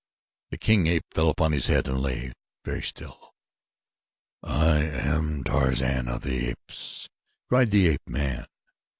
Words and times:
The 0.49 0.57
king 0.57 0.87
ape 0.87 1.05
fell 1.13 1.29
upon 1.29 1.51
his 1.51 1.67
head 1.67 1.85
and 1.87 1.99
lay 2.01 2.33
very 2.65 2.81
still. 2.81 3.35
"I 4.41 4.79
am 4.79 5.43
Tarzan 5.43 6.07
of 6.07 6.23
the 6.23 6.47
Apes!" 6.49 7.07
cried 7.47 7.69
the 7.69 7.87
ape 7.87 8.09
man. 8.09 8.47